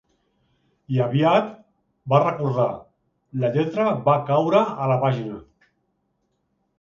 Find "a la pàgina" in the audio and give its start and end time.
4.87-5.37